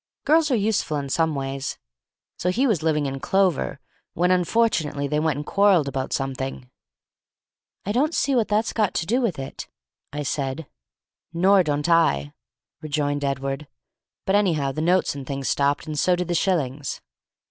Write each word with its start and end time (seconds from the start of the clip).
Girls 0.25 0.49
are 0.49 0.55
useful 0.55 0.97
in 0.97 1.09
some 1.09 1.35
ways. 1.35 1.77
So 2.39 2.49
he 2.49 2.65
was 2.65 2.81
living 2.81 3.05
in 3.05 3.19
clover, 3.19 3.79
when 4.15 4.31
unfortunately 4.31 5.07
they 5.07 5.19
went 5.19 5.37
and 5.37 5.45
quarrelled 5.45 5.87
about 5.87 6.11
something." 6.11 6.71
"Don't 7.85 8.15
see 8.15 8.33
what 8.33 8.47
that's 8.47 8.73
got 8.73 8.95
to 8.95 9.05
do 9.05 9.21
with 9.21 9.37
it," 9.37 9.67
I 10.11 10.23
said. 10.23 10.65
"Nor 11.33 11.61
don't 11.61 11.87
I," 11.87 12.33
rejoined 12.81 13.23
Edward. 13.23 13.67
"But 14.25 14.33
anyhow 14.35 14.71
the 14.71 14.81
notes 14.81 15.13
and 15.13 15.27
things 15.27 15.49
stopped, 15.49 15.85
and 15.85 15.99
so 15.99 16.15
did 16.15 16.29
the 16.29 16.33
shillings. 16.33 16.99